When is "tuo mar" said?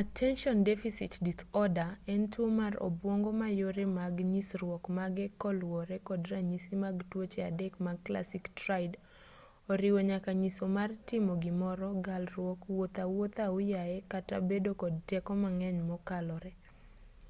2.32-2.72